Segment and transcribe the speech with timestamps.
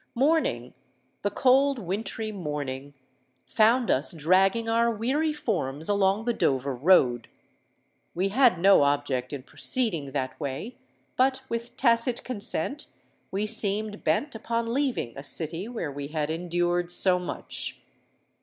[0.15, 7.27] Morning—the cold wintry morning—found us dragging our weary forms along the Dover Road.
[8.15, 10.79] We had no object in proceeding that way;
[11.15, 12.87] but with tacit consent
[13.29, 17.83] we seemed bent upon leaving a city where we had endured so much.